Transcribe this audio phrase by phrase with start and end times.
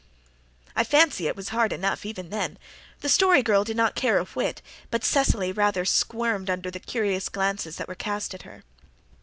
[0.75, 2.57] I fancy it was hard enough even then.
[3.01, 7.29] The Story Girl did not care a whit, but Cecily rather squirmed under the curious
[7.29, 8.63] glances that were cast at her.